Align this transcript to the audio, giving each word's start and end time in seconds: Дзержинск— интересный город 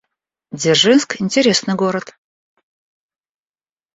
Дзержинск— 0.51 1.13
интересный 1.21 1.75
город 1.75 2.17